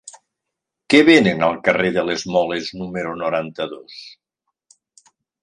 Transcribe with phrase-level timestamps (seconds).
[0.93, 4.01] Què venen al carrer de les Moles número noranta-dos?